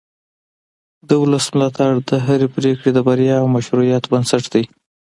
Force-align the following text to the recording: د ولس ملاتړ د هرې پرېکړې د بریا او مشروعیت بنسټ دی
د 1.07 1.09
ولس 1.21 1.45
ملاتړ 1.55 1.93
د 2.09 2.11
هرې 2.25 2.47
پرېکړې 2.55 2.89
د 2.93 2.99
بریا 3.07 3.35
او 3.41 3.47
مشروعیت 3.55 4.03
بنسټ 4.11 4.43
دی 4.53 4.63